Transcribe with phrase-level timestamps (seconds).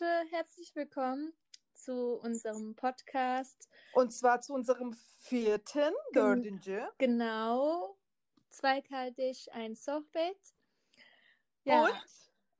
[0.00, 1.34] Leute, herzlich willkommen
[1.74, 3.68] zu unserem Podcast.
[3.92, 6.80] Und zwar zu unserem vierten, dördüncü.
[6.98, 7.98] Genau,
[8.50, 10.38] zweikaltig, ein Sohbet.
[11.64, 12.04] Und?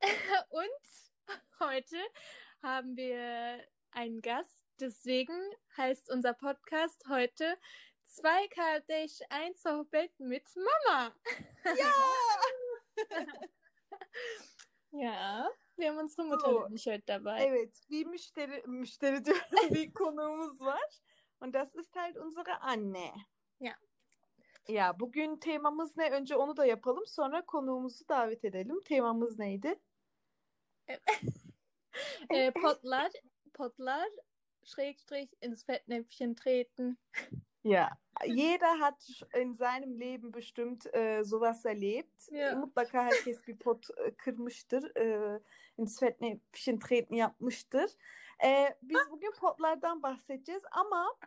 [0.49, 1.97] Und heute
[2.61, 5.39] haben wir einen Gast, deswegen
[5.77, 7.57] heißt unser Podcast heute
[8.05, 11.15] zweikaltig, ein Sohbet mit Mama.
[11.77, 11.93] Ja!
[14.93, 15.49] Ja,
[15.81, 16.91] wir haben unsere Mutter So.
[16.91, 17.39] heute dabei.
[17.39, 21.01] evet, bir müşteri, müşteri diyorum, bir konuğumuz var.
[21.39, 23.13] Und das ist halt unsere Anne.
[23.59, 23.75] Ya.
[24.67, 26.11] Ya bugün temamız ne?
[26.11, 27.05] Önce onu da yapalım.
[27.07, 28.81] Sonra konuğumuzu davet edelim.
[28.85, 29.79] Temamız neydi?
[32.29, 33.11] Äh, Potlar,
[33.53, 34.09] Potlar,
[34.63, 36.97] Schrägstrich, ins Fettnäpfchen treten.
[37.63, 37.89] Ja,
[38.25, 42.31] jeder hat in seinem Leben bestimmt äh, sowas erlebt.
[42.31, 42.55] Ja.
[42.55, 45.39] Mutlaka herkes bir pot äh, kırmıştır, äh,
[45.77, 47.91] ins Fettnäpfchen treten yapmıştır.
[48.43, 51.17] Äh, biz bugün potlardan bahsedeceğiz ama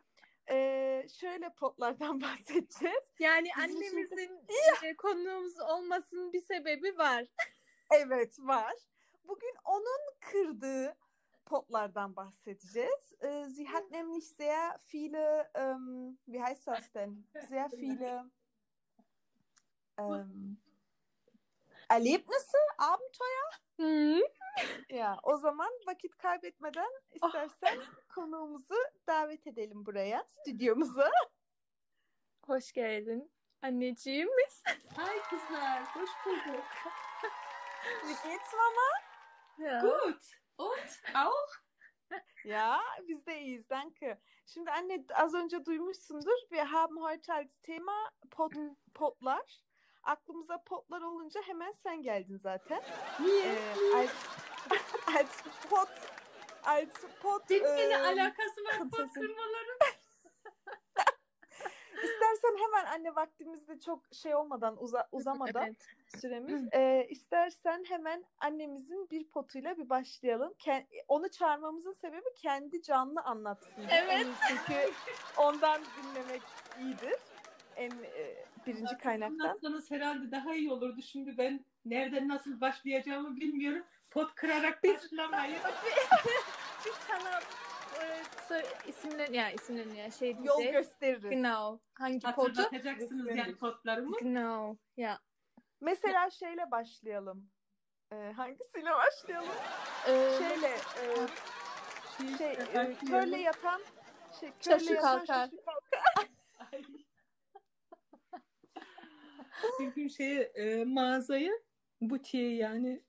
[0.46, 3.14] äh, şöyle potlardan bahsedeceğiz.
[3.18, 4.40] Yani Bizim annemizin
[4.82, 7.24] e, konuğumuz olmasının bir sebebi var.
[7.90, 8.74] Evet var.
[9.24, 10.96] Bugün onun kırdığı
[11.46, 13.14] potlardan bahsedeceğiz.
[13.20, 17.26] Äh, sie hat nämlich sehr viele, ähm, wie heißt das denn?
[17.48, 18.30] Sehr viele
[19.98, 20.58] ähm,
[21.88, 23.50] Erlebnisse, Abenteuer.
[23.76, 24.22] Hı.
[24.88, 27.78] Ya o zaman vakit kaybetmeden istersen
[28.14, 28.74] konuğumuzu
[29.06, 31.10] davet edelim buraya, stüdyomuza.
[32.46, 34.28] Hoş geldin anneciğim.
[34.96, 36.64] Hi kızlar, hoş bulduk.
[38.02, 38.90] Wie geht's Mama?
[39.58, 39.80] Ya.
[39.80, 40.43] Gut.
[40.56, 41.64] Und auch?
[42.44, 44.20] Ja, biz de iyiyiz, danke.
[44.46, 46.38] Şimdi anne az önce duymuşsundur.
[46.50, 48.52] Wir haben heute als Thema pot,
[48.94, 49.60] potlar.
[50.02, 52.82] Aklımıza potlar olunca hemen sen geldin zaten.
[53.20, 53.44] Niye?
[53.44, 54.10] Ee, als,
[55.16, 55.88] als pot,
[56.64, 57.42] als pot.
[57.48, 59.78] Senin ne e, alakası var pot kırmaların?
[62.04, 65.76] İstersen hemen anne vaktimizde çok şey olmadan uza, uzamadan Evet.
[66.20, 66.64] süremiz.
[66.72, 70.52] Ee, istersen hemen annemizin bir potuyla bir başlayalım.
[70.58, 73.84] Ken- onu çağırmamızın sebebi kendi canlı anlatsın.
[73.90, 74.12] Evet.
[74.12, 74.92] Yani çünkü
[75.36, 76.42] ondan dinlemek
[76.80, 77.14] iyidir.
[77.76, 79.38] En e, birinci kaynaktan.
[79.38, 81.02] Anlatsanız herhalde daha iyi olurdu.
[81.02, 83.84] Şimdi ben nereden nasıl başlayacağımı bilmiyorum.
[84.10, 85.58] Pot kırarak başlamayın.
[86.86, 87.40] Biz sana
[88.04, 90.72] e, sö- isimlerini ya isimlerini ya şey Yol diyeceğiz.
[90.72, 91.30] gösteririz.
[91.30, 91.78] Genau.
[91.94, 92.62] Hangi potu?
[92.62, 94.18] Hatırlatacaksınız yani potlarımı.
[94.18, 94.76] Genau.
[94.96, 95.18] Ya.
[95.80, 97.50] Mesela şeyle başlayalım.
[98.12, 99.48] Ee, hangisiyle başlayalım?
[100.08, 101.26] Ee, Şeyle e,
[102.38, 102.94] şey e, Başlayalım.
[103.06, 103.80] körle yatan
[104.40, 105.46] şey, Şaşı körle yatan kalkar.
[105.50, 106.24] şaşı kalkar.
[109.80, 111.52] Bir gün şeye e, mağazaya
[112.00, 113.02] butiğe yani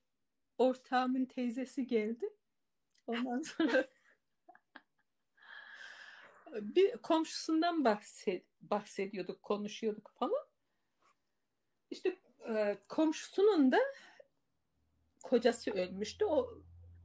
[0.58, 2.30] ortağımın teyzesi geldi.
[3.06, 3.84] Ondan sonra
[6.52, 10.46] bir komşusundan bahset, bahsediyorduk, konuşuyorduk falan.
[11.90, 12.16] İşte
[12.48, 13.78] e, komşusunun da
[15.22, 16.24] kocası ölmüştü.
[16.24, 16.62] O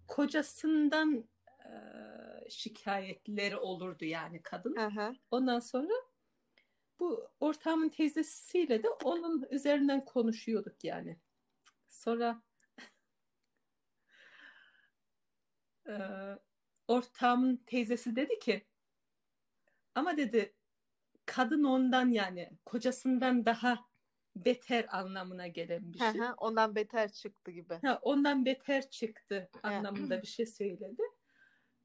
[0.07, 1.29] kocasından
[1.66, 1.72] e,
[2.50, 4.75] şikayetleri olurdu yani kadın.
[4.75, 5.13] Aha.
[5.31, 5.94] Ondan sonra
[7.00, 11.18] bu ortağımın teyzesiyle de onun üzerinden konuşuyorduk yani.
[11.88, 12.41] Sonra
[15.88, 16.40] eee,
[16.88, 18.66] ortağımın teyzesi dedi ki
[19.96, 20.56] ama dedi
[21.25, 23.91] kadın ondan yani kocasından daha
[24.35, 26.22] beter anlamına gelen bir şey.
[26.38, 27.79] Ondan beter çıktı gibi.
[27.84, 31.03] Ha, ondan beter çıktı anlamında bir şey söyledi.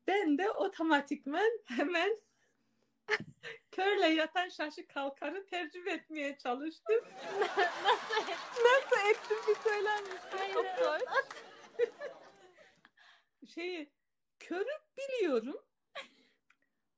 [0.06, 2.18] Ben de otomatikmen hemen
[3.70, 7.04] körle yatan şaşı kalkarı tercüme etmeye çalıştım.
[8.64, 10.54] Nasıl ettin bir söyler misin?
[10.54, 11.00] Doktor?
[13.54, 13.92] Şeyi
[14.38, 15.66] körü biliyorum.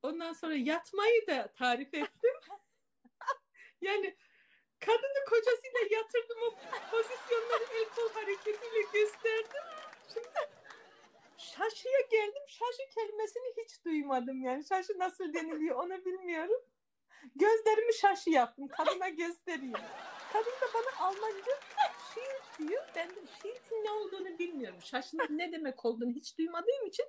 [0.03, 2.35] Ondan sonra yatmayı da tarif ettim.
[3.81, 4.17] yani
[4.81, 6.51] kadını kocasıyla yatırdım o
[6.91, 9.63] pozisyonları el kol hareketiyle gösterdim.
[10.15, 10.29] Şimdi
[11.39, 12.43] şaşıya geldim.
[12.49, 14.65] Şaşı kelimesini hiç duymadım yani.
[14.65, 16.63] Şaşı nasıl deniliyor onu bilmiyorum.
[17.35, 18.69] Gözlerimi şaşı yaptım.
[18.69, 19.73] Kadına göstereyim.
[20.33, 21.53] Kadın da bana Almanca
[22.15, 22.85] şiir diyor.
[22.97, 24.79] Ben de şiirin ne olduğunu bilmiyorum.
[24.83, 27.07] Şaşının ne demek olduğunu hiç duymadığım için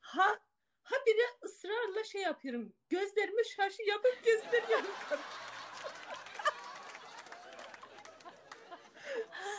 [0.00, 0.40] ha
[0.90, 2.72] ha biri ısrarla şey yapıyorum.
[2.88, 4.90] Gözlerimi şaşı yapıp gösteriyorum.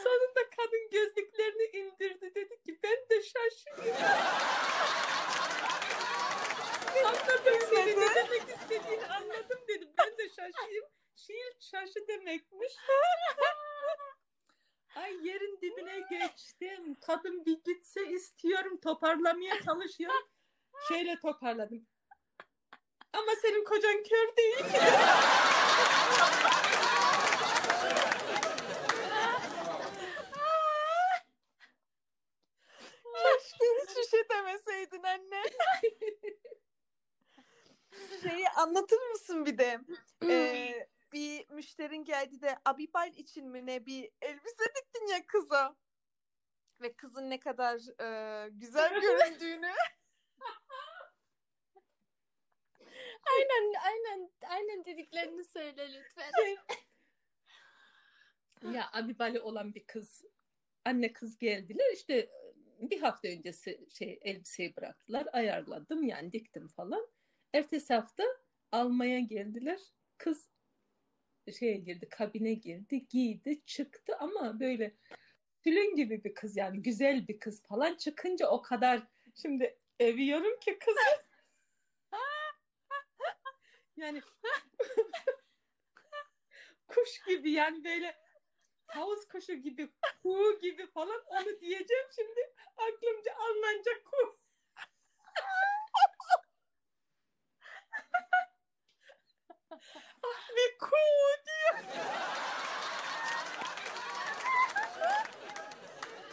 [0.03, 2.35] Sonunda kadın gözlüklerini indirdi.
[2.35, 4.01] Dedi ki ben de şaşırıyorum.
[7.05, 9.87] Anladım seni ne demek istediğini anladım dedi.
[9.97, 10.85] Ben de şaşıyım.
[11.15, 12.73] Şiir şaşı demekmiş.
[14.95, 16.95] Ay yerin dibine geçtim.
[17.01, 20.27] Kadın bir gitse istiyorum toparlamaya çalışıyorum.
[20.87, 21.87] Şöyle toparladım.
[23.13, 24.79] Ama senin kocan kör değil ki.
[33.03, 35.43] Keşke hiçbir şey demeseydin anne.
[38.23, 39.79] Şeyi anlatır mısın bir de?
[40.23, 45.75] Ee, bir müşterin geldi de Abibal için mi ne bir elbise diktin ya kıza.
[46.81, 49.73] Ve kızın ne kadar e, güzel göründüğünü.
[53.24, 56.31] Aynen aynen aynen dediklerini söyle lütfen.
[58.74, 60.25] Ya Abibali olan bir kız,
[60.86, 61.94] anne kız geldiler.
[61.94, 62.30] İşte
[62.80, 65.27] bir hafta öncesi şey elbiseyi bıraktılar.
[65.33, 67.07] Ayarladım yani diktim falan.
[67.54, 68.24] Ertesi hafta
[68.71, 69.80] almaya geldiler.
[70.18, 70.50] Kız
[71.60, 74.95] şeye girdi, kabine girdi, giydi, çıktı ama böyle
[75.63, 80.80] tülün gibi bir kız yani güzel bir kız falan çıkınca o kadar şimdi övüyorum ki
[80.80, 81.28] kızı.
[83.99, 84.21] Yani
[86.87, 88.17] kuş gibi yani böyle
[88.87, 89.89] havuz kuşu gibi,
[90.23, 94.39] kuğu gibi falan onu diyeceğim şimdi aklımca anlanacak kuğu.
[100.23, 101.79] ah bir kuğu diyor.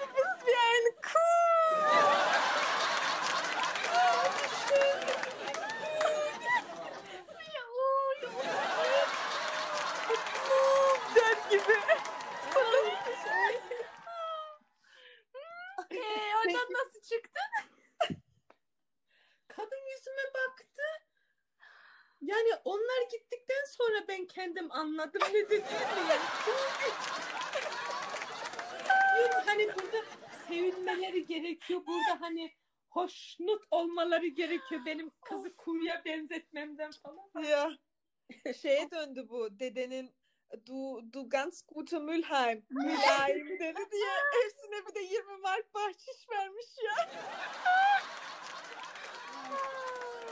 [0.01, 1.37] Biz bir ein cool.
[11.15, 11.73] Der gibi.
[15.91, 17.41] Ee, oradan nasıl çıktı?
[19.49, 20.83] Kadın yüzüme baktı.
[22.27, 25.65] Yani onlar gittikten sonra ben kendim anladım ne dediğimi.
[29.17, 30.05] Diyorum hani burada
[30.49, 31.81] sevilmeleri gerekiyor.
[31.87, 32.53] Burada hani
[32.91, 34.81] hoşnut olmaları gerekiyor.
[34.87, 37.45] Benim kızı kuğuya benzetmemden falan.
[37.45, 37.71] Ya.
[38.63, 40.15] Şeye döndü bu dedenin
[40.67, 42.67] du, du ganz gute Mülheim.
[42.71, 44.11] Mülheim dedi diye
[44.43, 47.11] hepsine bir de 20 mark bahşiş vermiş ya.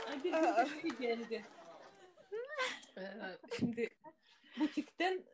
[0.09, 1.45] Ay, Bir şey geldi.
[2.97, 3.01] Ee,
[3.59, 3.89] şimdi
[4.59, 5.25] butikten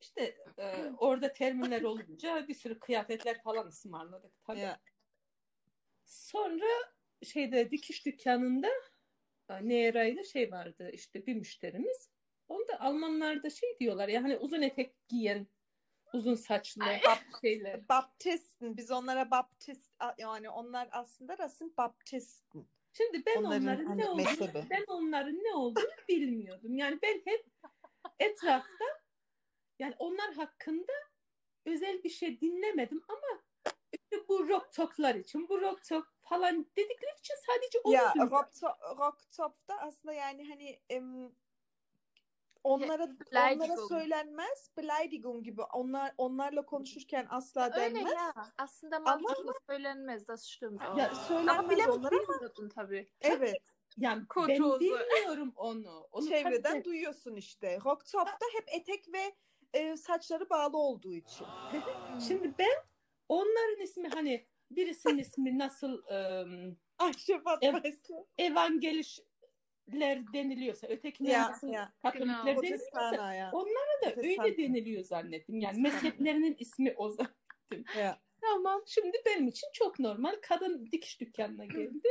[0.00, 4.60] işte e, orada terminler olunca bir sürü kıyafetler falan ısmarladık tabii.
[4.60, 4.80] Ya.
[6.04, 6.92] Sonra
[7.22, 8.68] şeyde dikiş dükkanında
[9.48, 12.10] e, Neera'yla şey vardı işte bir müşterimiz.
[12.48, 15.46] Onda Almanlarda şey diyorlar ya hani uzun etek giyen
[16.12, 16.84] uzun saçlı
[17.40, 17.88] şeyler.
[17.88, 18.76] Baptisten.
[18.76, 22.66] Biz onlara Baptist yani onlar aslında Rasim Baptisten.
[22.92, 24.66] Şimdi ben Onların onların hani ne olduğunu, mezhebi.
[24.70, 26.76] ben onların ne olduğunu bilmiyordum.
[26.76, 27.46] Yani ben hep
[28.18, 28.84] etrafta
[29.78, 30.92] yani onlar hakkında
[31.66, 33.42] özel bir şey dinlemedim ama
[33.92, 38.14] işte bu rock talk'lar için, bu rock talk falan dedikleri için sadece onu Ya.
[38.16, 41.32] Rock, To- Rock Top'ta aslında yani hani em,
[42.64, 48.12] onlara onlara söylenmez Beleidigung gibi onlar onlarla konuşurken asla Öyle denmez.
[48.12, 48.32] ya.
[48.58, 50.28] Aslında mantıklı söylenmez.
[50.28, 50.98] Das stimmt auch.
[50.98, 53.10] Ya Ya Ama söylenmez bile onlara ama bilmiyordun tabii.
[53.20, 53.62] evet
[53.96, 54.80] Yani ben Kotozu.
[54.80, 56.08] bilmiyorum onu.
[56.12, 57.78] onu çevreden tabii- duyuyorsun işte.
[57.84, 59.34] Rock Top'ta hep etek ve
[59.72, 61.46] e, saçları bağlı olduğu için.
[62.28, 62.84] Şimdi ben
[63.28, 68.14] onların ismi hani birisinin ismi nasıl ım, Ayşe Fatma'ysa.
[69.88, 71.92] Evangelişler deniliyorsa, ötekiler Ya, ya.
[72.02, 72.46] katolikler Genau.
[72.62, 73.50] deniliyorsa ya.
[73.52, 74.44] onlara da Protestan.
[74.44, 75.60] öyle deniliyor zannettim.
[75.60, 77.84] Yani mezheplerinin ismi o zannettim.
[77.98, 78.20] ya.
[78.40, 78.82] Tamam.
[78.86, 80.36] Şimdi benim için çok normal.
[80.42, 82.08] Kadın dikiş dükkanına geldi.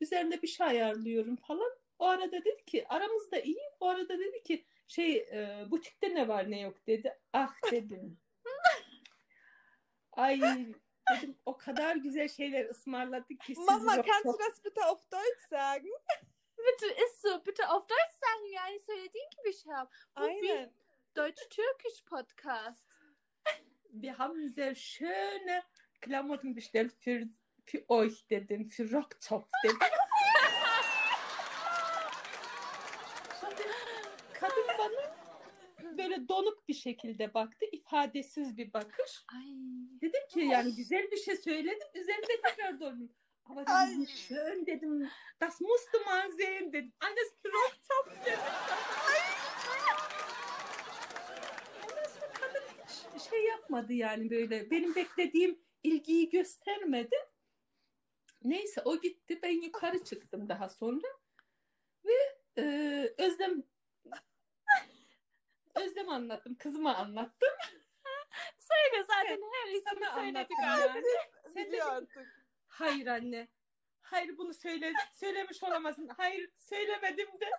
[0.00, 1.70] Üzerinde bir şey ayarlıyorum falan.
[1.98, 3.60] O arada dedi ki aramızda iyi.
[3.80, 7.18] O arada dedi ki şey e, butikte ne var ne yok dedi.
[7.32, 8.18] Ah dedim.
[10.12, 15.48] Ay dedim o kadar güzel şeyler ısmarladık ki Mama kannst du das bitte auf Deutsch
[15.50, 15.92] sagen?
[16.66, 17.44] Bitte ist so.
[17.46, 18.52] Bitte auf Deutsch sagen.
[18.52, 19.92] Yani söylediğin gibi şey yap.
[20.16, 20.72] Bu bir Aynen.
[21.16, 22.88] Deutsch-Türkisch Podcast.
[24.02, 25.62] Wir haben sehr schöne
[26.00, 27.28] Klamotten bestellt für,
[27.66, 28.66] für euch dedim.
[28.66, 29.78] Für Rocktopf dedim.
[34.34, 35.16] Kadın bana
[35.98, 37.64] böyle donuk bir şekilde baktı.
[37.72, 39.24] ifadesiz bir bakış.
[39.34, 39.42] Ay.
[40.00, 41.88] Dedim ki yani güzel bir şey söyledim.
[41.94, 43.12] Üzerinde tekrar döndüm.
[43.44, 43.90] Aber dedim, Ay.
[43.96, 45.10] wie schön dedim.
[45.40, 46.92] Das musst du mal sehen dedim.
[47.00, 48.38] Alles Rocktopf dedim.
[51.82, 52.62] Ondan sonra kadın
[53.14, 54.70] hiç şey yapmadı yani böyle.
[54.70, 57.16] Benim beklediğim ilgiyi göstermedi.
[58.44, 59.38] Neyse o gitti.
[59.42, 61.06] Ben yukarı çıktım daha sonra.
[62.04, 62.64] Ve e,
[63.18, 63.62] Özlem
[65.74, 66.54] Özlem anlattım.
[66.54, 67.52] Kızıma anlattım.
[68.58, 70.56] Söyle zaten her ismi söyledik.
[70.60, 72.41] Sen dedin, artık.
[72.72, 73.48] Hayır anne.
[74.02, 76.08] Hayır bunu söyle, söylemiş olamazsın.
[76.08, 77.50] Hayır söylemedim de.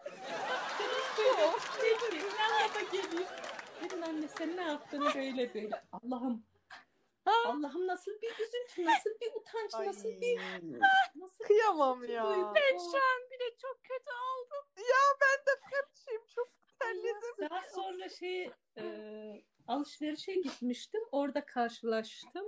[0.80, 1.52] Dedim söyle.
[1.82, 2.18] Peki.
[2.18, 3.30] Yanına da geliyor.
[3.84, 5.84] Dedim anne sen ne yaptın böyle böyle.
[5.92, 6.46] Allah'ım.
[7.26, 10.40] Allah'ım nasıl bir üzüntü, nasıl bir utanç, Ay, nasıl bir...
[11.16, 12.26] Nasıl kıyamam ya.
[12.26, 12.54] duygu.
[12.56, 14.66] Ben şu an bile çok kötü oldum.
[15.22, 17.50] Ben de hemşim çok terledim.
[17.50, 18.84] Daha sonra şey e,
[19.68, 21.02] alışverişe gitmiştim.
[21.12, 22.46] Orada karşılaştım.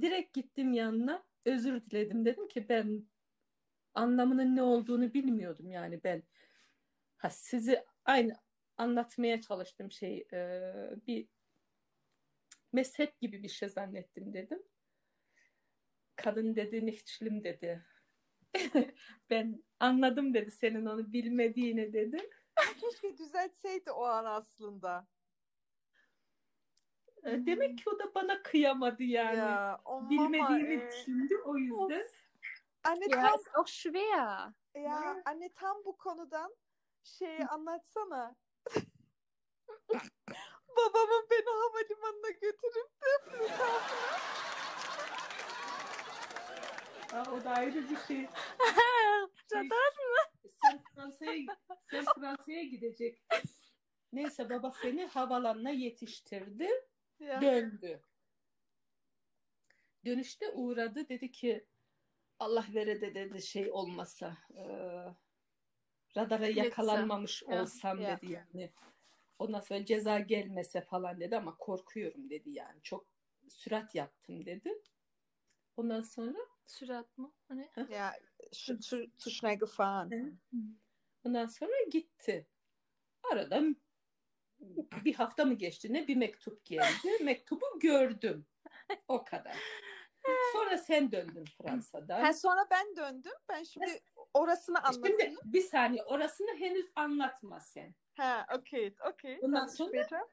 [0.00, 1.29] Direkt gittim yanına.
[1.44, 2.24] Özür diledim.
[2.24, 3.06] Dedim ki ben
[3.94, 6.22] anlamının ne olduğunu bilmiyordum yani ben.
[7.16, 8.32] Ha, sizi aynı
[8.76, 10.72] anlatmaya çalıştım şey e,
[11.06, 11.28] bir
[12.72, 14.62] mezhep gibi bir şey zannettim dedim.
[16.16, 17.86] Kadın dedi niçlim dedi.
[19.30, 22.30] ben anladım dedi senin onu bilmediğini dedi.
[22.80, 25.06] Keşke düzeltseydi o an aslında.
[27.24, 29.38] E, Demek ki o da bana kıyamadı yani.
[29.38, 32.08] Ya, o mama, Bilmediğimi e, düşündü o yüzden.
[32.84, 34.52] Anne Ja, tam auch schwer.
[34.74, 36.54] ya anne tam bu konudan
[37.04, 38.36] şeyi anlatsana.
[40.76, 43.52] Babamın beni havalimanına götürüp de
[47.12, 48.22] Aa, o da ayrı bir şey.
[49.54, 49.94] Radar.
[50.62, 51.56] Sen Fransa'ya
[51.90, 53.50] sen Fransa'ya gidecektin.
[54.12, 56.68] Neyse baba seni havalanına yetiştirdi.
[57.20, 57.40] Ya.
[57.40, 58.02] Döndü.
[60.04, 61.08] Dönüşte uğradı.
[61.08, 61.66] Dedi ki
[62.38, 64.64] Allah vere de dedi şey olmasa e,
[66.16, 68.16] radara yakalanmamış Ya, olsam ya.
[68.16, 68.72] dedi yani.
[69.38, 72.82] Ondan sonra ceza gelmese falan dedi ama korkuyorum dedi yani.
[72.82, 73.06] Çok
[73.48, 74.82] sürat yaptım dedi.
[75.76, 77.32] Ondan sonra Sürat mı?
[77.48, 77.70] Hani?
[78.52, 80.38] Zu, zu schnell gefahren.
[81.24, 82.46] Ondan sonra gitti.
[83.32, 83.76] Aradan
[85.04, 87.08] bir hafta mı geçti ne bir mektup geldi.
[87.22, 88.46] Mektubu gördüm.
[89.08, 89.56] O kadar.
[90.52, 92.20] Sonra sen döndün Fransa'dan.
[92.20, 93.32] Ha, sonra ben döndüm.
[93.48, 94.00] Ben şimdi
[94.34, 95.18] orasını anlatayım.
[95.20, 97.94] Şimdi bir saniye orasını henüz anlatma sen.
[98.16, 98.46] Ha,
[99.04, 99.38] okay.
[99.42, 100.28] Ondan Dann sonra-.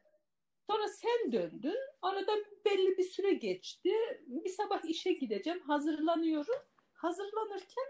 [0.69, 1.77] Sonra sen döndün.
[2.01, 3.91] Aradan belli bir süre geçti.
[4.27, 5.61] Bir sabah işe gideceğim.
[5.61, 6.61] Hazırlanıyorum.
[6.93, 7.87] Hazırlanırken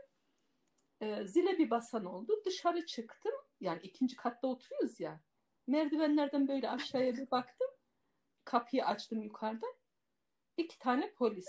[1.02, 2.42] e, zile bir basan oldu.
[2.46, 3.34] Dışarı çıktım.
[3.62, 5.22] Yani ikinci katta oturuyoruz ya.
[5.68, 7.68] Merdivenlerden böyle aşağıya bir baktım.
[8.46, 9.74] Kapıyı açtım yukarıdan.
[10.58, 11.48] İki tane polis.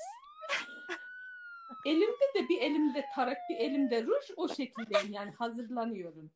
[1.87, 6.31] Elimde de bir elimde tarak bir elimde ruj o şekildeyim yani hazırlanıyorum.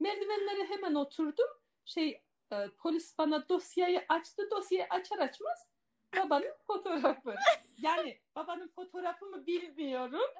[0.00, 1.48] Merdivenlere hemen oturdum.
[1.84, 4.50] Şey e, polis bana dosyayı açtı.
[4.50, 5.68] Dosyayı açar açmaz
[6.16, 7.34] babanın fotoğrafı.
[7.82, 10.30] Yani babanın fotoğrafımı bilmiyorum.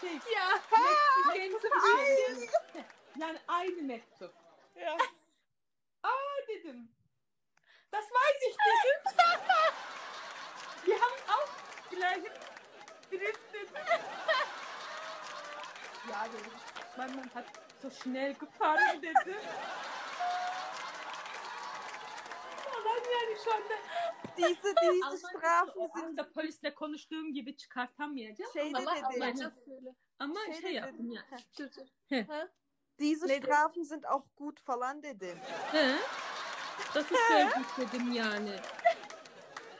[0.00, 0.48] Şey, Ya.
[1.28, 2.50] mektup geldi.
[3.18, 4.32] Yani aynı mektup.
[4.76, 4.96] Ja.
[6.64, 6.88] Aa dedim.
[7.90, 8.98] Das weiß ich dedim.
[10.84, 12.32] Wir haben auch gleichen
[13.10, 13.74] Brief dedim.
[16.10, 16.52] Ja dedim.
[16.96, 17.44] Man, man hat
[17.82, 19.36] so schnell gefahren dedim.
[22.64, 23.74] Falan yani şu anda
[24.36, 28.52] Diese, diese Almanca Strafen o sind anda polisle konuştuğum gibi çıkartamayacağım.
[28.52, 29.04] şeyde Allah dedi.
[29.06, 29.94] Almanca söyle.
[30.18, 31.14] Ama Şeyde şey yaptım dedi.
[31.14, 31.38] ya.
[31.58, 31.86] Dur dur.
[32.98, 33.46] Diese Ne dedi?
[33.46, 35.38] Strafen sind auch gut falan dedim.
[35.72, 35.96] He?
[36.94, 38.60] Das ist sehr gut dedim yani.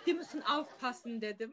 [0.06, 1.52] Die müssen aufpassen dedim.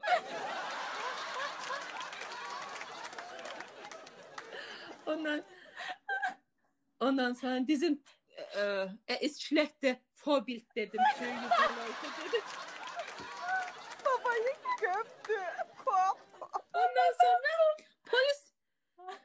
[5.05, 5.43] Ondan
[7.00, 8.03] ondan sonra dizin
[8.55, 11.01] e, er ist schlechte Vorbild dedim.
[11.17, 12.41] Für Leute dedim.
[14.05, 15.41] Babayı gömdü.
[16.74, 18.53] Ondan sonra polis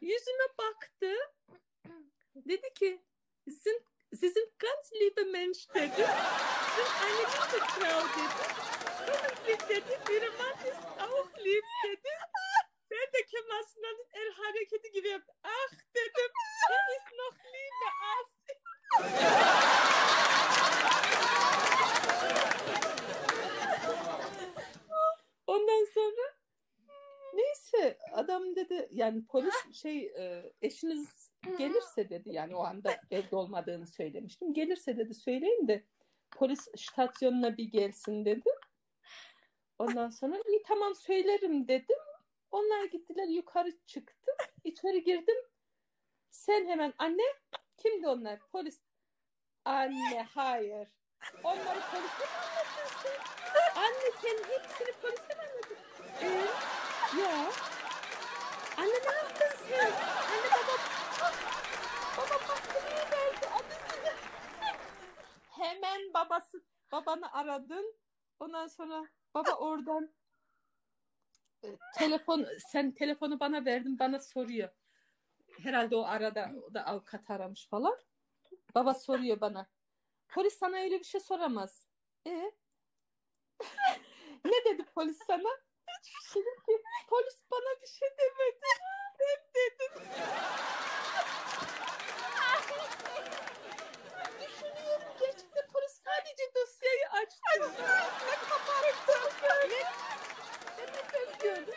[0.00, 1.12] yüzüme baktı.
[2.34, 3.02] Dedi ki
[3.44, 3.84] sizin,
[4.16, 5.90] sizin ganz liebe Mensch dedi.
[6.76, 8.00] Sizin eine liebe Frau.
[10.08, 12.12] Bir Mann ist auch lieb dedi.
[12.90, 13.26] Ben de
[13.74, 15.34] Sunal'ın el hareketi gibi yaptım.
[15.42, 16.32] Ah dedim.
[16.70, 18.30] Er ist noch lieber als
[25.46, 26.36] Ondan sonra
[27.34, 31.25] neyse adam dedi yani polis şey e, eşiniz
[31.58, 34.54] gelirse dedi yani o anda evde olmadığını söylemiştim.
[34.54, 35.84] Gelirse dedi söyleyin de
[36.30, 38.50] polis stasyonuna bir gelsin dedi.
[39.78, 41.98] Ondan sonra iyi tamam söylerim dedim.
[42.50, 44.34] Onlar gittiler yukarı çıktım.
[44.64, 45.36] içeri girdim.
[46.30, 47.22] Sen hemen anne
[47.76, 48.38] kimdi onlar?
[48.52, 48.82] Polis.
[49.64, 50.88] Anne hayır.
[51.44, 53.20] Onları polise mi anlattın sen?
[53.76, 55.76] Anne sen hepsini polise mi anlattın?
[56.22, 56.26] Ee,
[57.20, 57.50] ya.
[58.76, 59.92] Anne ne yaptın sen?
[60.32, 60.76] Anne baba
[62.16, 64.12] baba mahkemeye verdi annesini.
[65.86, 67.94] Hemen babası babanı aradın.
[68.40, 70.14] Ondan sonra baba oradan
[71.64, 74.68] e, telefon sen telefonu bana verdin bana soruyor.
[75.62, 77.98] Herhalde o arada o da avukat aramış falan.
[78.74, 79.66] Baba soruyor bana.
[80.28, 81.88] Polis sana öyle bir şey soramaz.
[82.26, 82.30] E
[84.44, 85.48] ne dedi polis sana?
[86.34, 88.66] Dedim ki polis bana bir şey demedi.
[89.20, 90.12] Ben dedim.
[94.40, 95.45] Düşünüyorum polis
[96.06, 97.82] sadece dosyayı açtı.
[98.26, 99.12] Ne kapattı.
[99.68, 99.82] Ne?
[100.78, 101.74] Ben mektubu gördüm.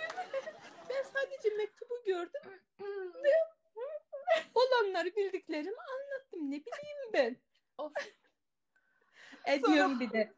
[0.90, 2.42] Ben sadece mektubu gördüm.
[3.24, 3.32] Ve
[4.56, 6.52] olanları bildiklerimi anlattım.
[6.52, 7.38] Ne bileyim ben.
[7.78, 7.94] Of.
[9.46, 10.34] Ediyorum bir de.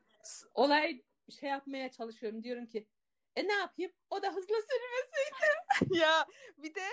[0.54, 1.02] Olay
[1.40, 2.44] şey yapmaya çalışıyorum.
[2.44, 2.88] Diyorum ki
[3.36, 3.92] e ne yapayım?
[4.10, 5.22] O da hızlı sürmesi.
[6.02, 6.26] ya
[6.58, 6.88] bir de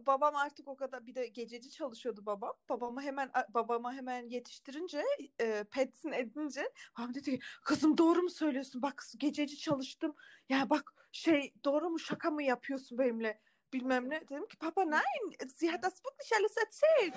[0.00, 2.52] babam artık o kadar bir de gececi çalışıyordu babam.
[2.68, 5.04] Babama hemen babama hemen yetiştirince
[5.40, 8.82] e, petsin edince babam dedi ki kızım doğru mu söylüyorsun?
[8.82, 10.14] Bak gececi çalıştım.
[10.48, 13.40] Ya bak şey doğru mu şaka mı yapıyorsun benimle?
[13.72, 14.20] Bilmem ne.
[14.20, 17.14] Dedim ki baba nein, sie hat das wirklich alles erzählt.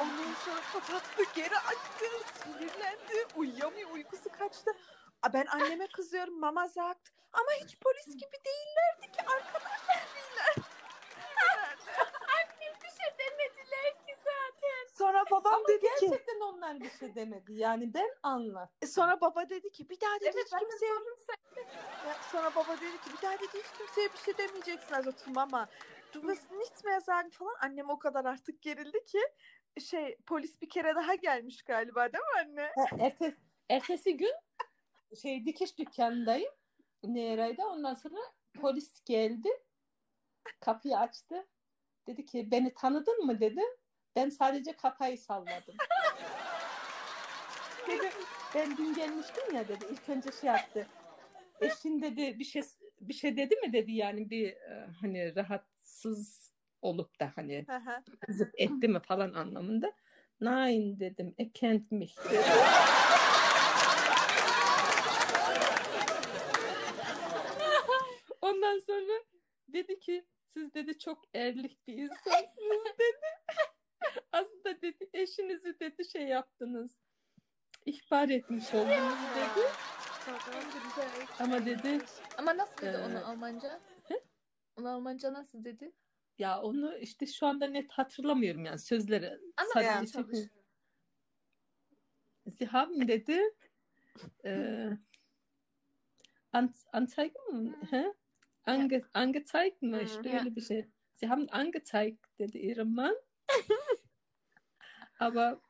[0.00, 2.04] Ondan sonra kapattı, geri açtı,
[2.34, 4.70] sinirlendi, uyuyamıyor, uykusu kaçtı.
[5.32, 7.10] Ben anneme kızıyorum, mama sagt.
[7.32, 9.80] Ama hiç polis gibi değillerdi ki arkadaş
[10.14, 10.68] gibiler.
[12.36, 14.96] Annem bir şey demediler ki zaten.
[15.28, 17.54] Sonra babam Ama dedi ki, gerçekten onlar bir şey demedi.
[17.54, 18.70] Yani ben anlat.
[18.86, 20.92] sonra baba dedi ki bir daha dedi Evet hiç kimseye
[22.32, 25.68] sonra baba dedi ki bir daha dedi hiç kimseye bir şey demeyeceksin also zu Mama.
[26.12, 27.54] Du wirst nichts mehr sagen falan.
[27.60, 29.20] Annem o kadar artık gerildi ki
[29.80, 32.72] şey polis bir kere daha gelmiş galiba değil mi anne?
[32.98, 33.36] Ertesi,
[33.68, 34.32] ertesi gün
[35.22, 36.52] şey dikiş dükkanındayım.
[37.02, 37.62] Nereydi?
[37.64, 38.20] Ondan sonra
[38.60, 39.48] polis geldi.
[40.60, 41.46] Kapıyı açtı.
[42.06, 43.60] Dedi ki beni tanıdın mı dedi.
[44.16, 45.74] Ben sadece kafayı salladım.
[47.88, 48.10] dedi
[48.54, 49.84] ben dün gelmiştim ya dedi.
[49.92, 50.86] İlk önce şey yaptı.
[51.60, 52.62] Eşin dedi bir şey
[53.00, 57.66] bir şey dedi mi dedi yani bir e, hani rahatsız olup da hani
[58.20, 59.92] kızıp etti mi falan anlamında.
[60.40, 61.34] Nein dedim.
[61.38, 62.38] Er kennt mich dedi.
[68.40, 69.12] Ondan sonra
[69.68, 73.26] dedi ki siz dedi çok erlik bir insansınız dedi.
[74.32, 77.00] Aslında dedi eşinizi dedi şey yaptınız.
[77.86, 79.66] İhbar etmiş oldunuz dedi.
[81.40, 81.98] Ama dedi
[82.38, 83.80] Ama nasıl dedi Ee, onu Almanca?
[84.08, 84.20] he?
[84.76, 85.92] Onu Almanca nasıl dedi?
[86.38, 89.38] ya onu işte şu anda net hatırlamıyorum yani sözleri.
[89.56, 90.48] Ama Sadece yani şey-.
[92.58, 93.40] Sie haben dedi
[94.44, 94.88] e,
[96.52, 97.76] an, Anzeigen mı?
[97.90, 98.14] He?
[98.66, 99.96] Ange, angezeigt mı?
[99.96, 100.88] Hı, İşte öyle bir şey.
[101.14, 103.16] Sie haben angezeigt dedi ihrem Mann.
[105.18, 105.60] Aber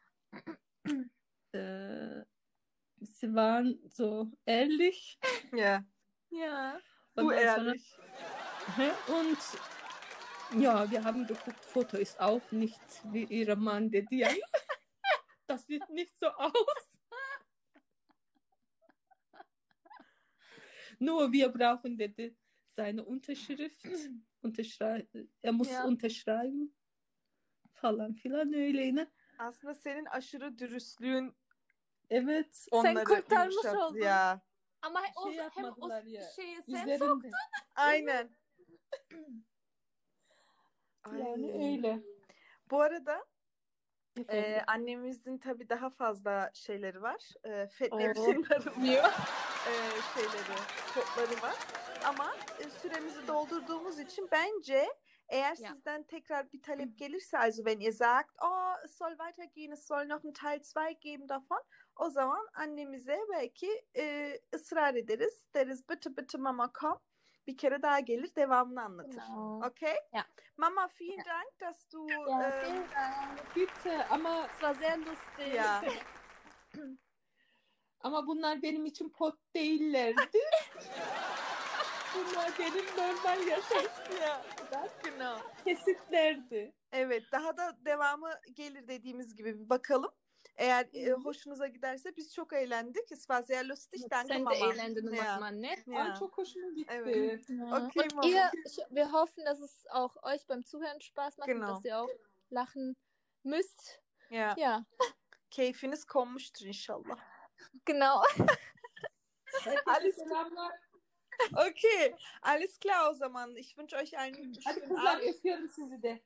[1.53, 2.23] e,
[3.01, 5.19] sie waren so ehrlich.
[5.51, 7.97] Bu Ondan sonra- ehrlich.
[9.09, 12.81] Und ja, wir haben geguckt, Foto ist auch nicht
[13.13, 14.41] wie ihre Mann, dedi yani.
[15.47, 16.99] Das sieht nicht so aus.
[20.99, 22.35] Nur wir brauchen dedi
[22.69, 23.87] seine Unterschrift.
[24.41, 25.07] Unterschrei
[25.43, 25.85] er muss Ja.
[25.85, 26.75] unterschreiben.
[27.75, 29.11] Falan filan öyle yine.
[29.39, 31.35] Aslında senin aşırı dürüstlüğün
[32.11, 32.67] Evet.
[32.71, 33.99] onları kurtarmış yumuşattı oldun.
[33.99, 34.41] Ya.
[34.83, 37.31] Ama Şey o, hem o yapmadılar ya, şeyi sen Üzerinde.
[37.77, 38.31] Aynen.
[41.05, 41.19] Ay.
[41.21, 42.01] Yani öyle.
[42.71, 43.25] Bu arada
[44.21, 44.45] Efendim.
[44.45, 47.31] e, annemizin tabii daha fazla şeyleri var.
[47.45, 47.67] E, Oo.
[47.69, 49.05] fetnefsin darılmıyor.
[49.69, 49.73] e,
[50.15, 50.59] şeyleri,
[50.95, 51.55] kodları var.
[52.05, 54.89] Ama e, süremizi doldurduğumuz için bence
[55.29, 55.75] eğer Ya.
[55.75, 60.07] sizden tekrar bir talep gelirse also wenn ihr sagt, oh, es soll weitergehen, es soll
[60.09, 61.63] noch ein Teil 2 geben davon,
[61.97, 65.47] o zaman annemize belki e, ısrar ederiz.
[65.55, 66.99] Deriz bitte bitte Mama komm.
[67.47, 69.23] Bir kere daha gelir devamını anlatır.
[69.27, 69.67] Genau.
[69.69, 69.97] Okay?
[70.13, 70.25] Ja.
[70.57, 73.57] Mama, vielen Dank, dass du Ja, ähm, vielen Dank.
[73.57, 75.55] Bitte ama Es war sehr lustig.
[75.55, 75.83] Ja.
[78.01, 80.21] Ama bunlar benim için pot değillerdi.
[82.15, 83.85] bunlar benim normal yaşam
[84.75, 85.39] ja, genau.
[85.65, 86.73] kesitlerdi.
[86.93, 90.11] Evet, daha da devamı gelir dediğimiz gibi bir bakalım.
[90.57, 93.13] Eğer e, hoşunuza giderse biz çok eğlendik.
[93.13, 94.01] Es war sehr lustig.
[94.11, 95.25] Danke Sen de eğlendin Ja.
[95.25, 95.77] Mama, ne?
[95.87, 96.03] Ja.
[96.03, 96.93] Ay çok hoşuma gitti.
[96.95, 97.51] Evet.
[97.51, 97.65] Ja.
[97.87, 98.51] Okay, und ihr,
[98.89, 101.61] wir hoffen, dass es auch euch beim Zuhören Spaß macht Genau.
[101.67, 102.11] und dass ihr auch
[102.53, 102.97] lachen
[103.45, 104.01] müsst.
[104.31, 104.85] Ya, Ja,
[105.51, 107.19] keyfiniz konmuştur inşallah.
[107.87, 108.23] genau.
[109.65, 110.73] Herkese Alles- selamlar.
[111.53, 113.57] Okay, alles klar o zaman.
[113.57, 115.29] Ich wünsche euch einen Hadi schönen kızlar Abend.
[115.29, 116.21] öpüyorum sizi de.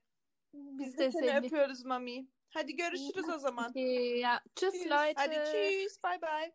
[0.52, 1.46] Biz de seni Seni.
[1.46, 2.26] öpüyoruz Mami.
[2.50, 3.70] Hadi görüşürüz o zaman.
[3.70, 4.40] Okay, ja.
[4.56, 4.90] Tschüss, Tschüss.
[4.90, 5.14] Leute.
[5.16, 6.52] Hadi tschüss, bye bye.